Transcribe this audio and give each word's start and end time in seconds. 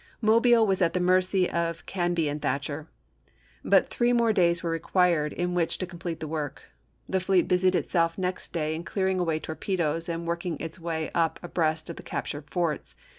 Mobile 0.19 0.65
was 0.65 0.81
at 0.81 0.93
the 0.93 0.99
mercy 0.99 1.47
of 1.47 1.85
Canby 1.85 2.27
and 2.27 2.41
Thatcher, 2.41 2.87
but 3.63 3.87
three 3.87 4.13
more 4.13 4.33
days 4.33 4.63
were 4.63 4.71
required 4.71 5.31
in 5.31 5.53
which 5.53 5.77
to 5.77 5.85
complete 5.85 6.19
the 6.19 6.27
work. 6.27 6.63
The 7.07 7.19
fleet 7.19 7.47
busied 7.47 7.75
itself 7.75 8.17
next 8.17 8.51
day 8.51 8.73
in 8.73 8.83
clearing 8.83 9.19
away 9.19 9.39
torpedoes 9.39 10.09
and 10.09 10.25
working 10.25 10.57
its 10.59 10.79
way 10.79 11.11
up 11.13 11.39
abreast 11.43 11.87
of 11.91 11.97
the 11.97 12.01
captured 12.01 12.49
forts. 12.49 12.95